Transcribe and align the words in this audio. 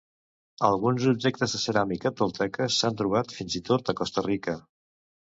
Alguns 0.69 1.05
objectes 1.11 1.53
de 1.57 1.61
ceràmica 1.65 2.13
tolteques 2.23 2.81
s'han 2.81 3.01
trobat 3.05 3.39
fins 3.39 3.63
i 3.63 3.65
tot 3.73 3.97
a 3.97 4.01
Costa 4.05 4.29
Rica. 4.33 4.61